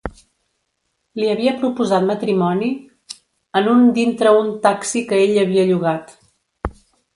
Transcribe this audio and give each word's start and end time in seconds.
Li 1.19 1.27
havia 1.33 1.53
proposat 1.63 2.07
matrimoni 2.07 2.71
en 3.61 3.71
un 3.75 3.85
dintre 4.01 4.35
un 4.41 4.51
taxi 4.67 5.07
que 5.13 5.23
ell 5.29 5.39
havia 5.45 5.69
llogat. 5.71 6.19